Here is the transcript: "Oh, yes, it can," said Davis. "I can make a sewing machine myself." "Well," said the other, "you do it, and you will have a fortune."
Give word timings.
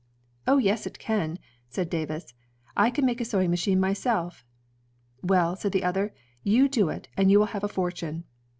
"Oh, 0.47 0.57
yes, 0.57 0.87
it 0.87 0.97
can," 0.97 1.37
said 1.69 1.87
Davis. 1.87 2.33
"I 2.75 2.89
can 2.89 3.05
make 3.05 3.21
a 3.21 3.23
sewing 3.23 3.51
machine 3.51 3.79
myself." 3.79 4.43
"Well," 5.21 5.55
said 5.55 5.73
the 5.73 5.83
other, 5.83 6.11
"you 6.41 6.67
do 6.67 6.89
it, 6.89 7.07
and 7.15 7.29
you 7.29 7.37
will 7.37 7.45
have 7.53 7.63
a 7.63 7.67
fortune." 7.67 8.23